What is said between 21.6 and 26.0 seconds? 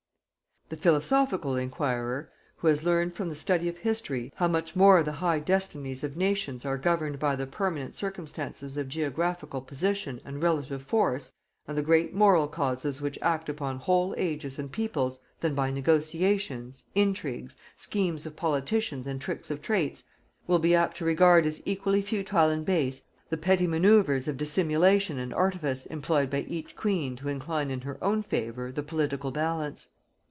equally futile and base the petty manoeuvres of dissimulation and artifice